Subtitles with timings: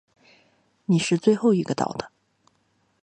[0.85, 2.11] 你是最后一个到的。